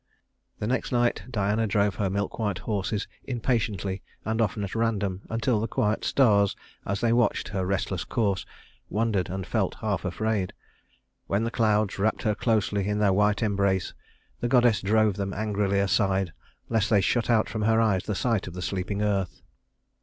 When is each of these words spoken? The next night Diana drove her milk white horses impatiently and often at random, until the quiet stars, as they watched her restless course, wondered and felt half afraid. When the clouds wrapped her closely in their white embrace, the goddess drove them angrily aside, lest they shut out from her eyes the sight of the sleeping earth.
The 0.57 0.65
next 0.65 0.91
night 0.91 1.25
Diana 1.29 1.67
drove 1.67 1.93
her 1.97 2.09
milk 2.09 2.39
white 2.39 2.57
horses 2.57 3.07
impatiently 3.25 4.01
and 4.25 4.41
often 4.41 4.63
at 4.63 4.73
random, 4.73 5.21
until 5.29 5.59
the 5.59 5.67
quiet 5.67 6.03
stars, 6.05 6.55
as 6.87 7.01
they 7.01 7.13
watched 7.13 7.49
her 7.49 7.67
restless 7.67 8.03
course, 8.03 8.43
wondered 8.89 9.29
and 9.29 9.45
felt 9.45 9.75
half 9.75 10.03
afraid. 10.03 10.53
When 11.27 11.43
the 11.43 11.51
clouds 11.51 11.99
wrapped 11.99 12.23
her 12.23 12.33
closely 12.33 12.87
in 12.87 12.97
their 12.97 13.13
white 13.13 13.43
embrace, 13.43 13.93
the 14.39 14.47
goddess 14.47 14.81
drove 14.81 15.17
them 15.17 15.33
angrily 15.35 15.77
aside, 15.77 16.33
lest 16.67 16.89
they 16.89 17.01
shut 17.01 17.29
out 17.29 17.47
from 17.47 17.61
her 17.61 17.79
eyes 17.79 18.01
the 18.01 18.15
sight 18.15 18.47
of 18.47 18.55
the 18.55 18.61
sleeping 18.63 19.03
earth. 19.03 19.43